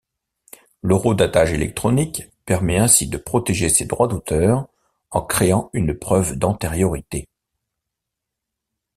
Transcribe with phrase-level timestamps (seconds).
[0.81, 4.67] L'horodatage électronique permet ainsi de protéger ses droits d'auteur
[5.11, 7.27] en créant une preuve d'antériorité.